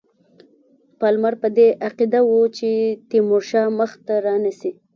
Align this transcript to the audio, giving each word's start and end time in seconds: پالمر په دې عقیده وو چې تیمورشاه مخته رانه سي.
پالمر 0.99 1.33
په 1.41 1.47
دې 1.57 1.67
عقیده 1.87 2.19
وو 2.27 2.41
چې 2.57 2.69
تیمورشاه 3.09 3.67
مخته 3.79 4.13
رانه 4.25 4.51
سي. 4.59 4.71